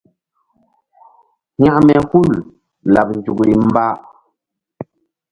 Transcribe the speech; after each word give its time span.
Hȩkme 1.61 1.95
hul 2.09 2.29
laɓ 2.93 3.07
nzukri 3.17 3.53
mba. 3.67 3.85